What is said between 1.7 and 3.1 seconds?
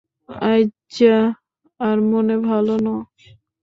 আর মন ভালা নো।